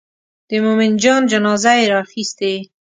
[0.49, 2.53] د مومن جان جنازه یې راخیستې.